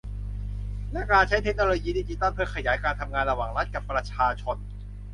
[0.91, 4.57] และใช้เทคโนโลยีดิจิทัลเพื่อขยายการทำงานระหว่างรัฐกับประชาชน